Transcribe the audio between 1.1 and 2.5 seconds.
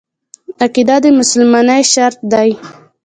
مسلمانۍ شرط دی.